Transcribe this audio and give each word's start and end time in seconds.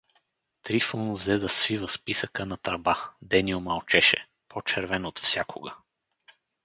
Трифун 0.67 1.11
взе 1.15 1.37
да 1.43 1.49
свива 1.49 1.89
списъка 1.89 2.45
на 2.45 2.57
тръба, 2.57 2.95
Деню 3.21 3.59
мълчеше— 3.59 4.27
по-червен 4.47 5.05
отвсякога. 5.05 5.77